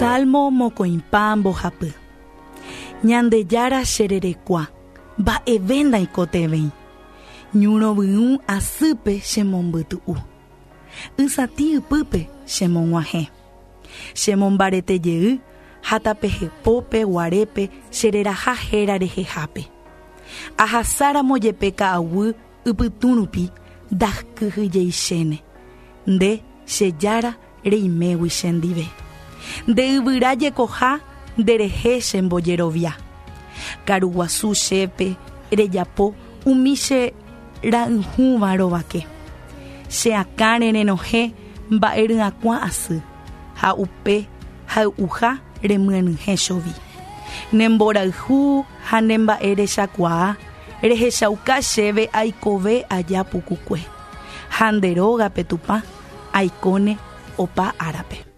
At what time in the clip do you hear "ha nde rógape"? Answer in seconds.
54.48-55.44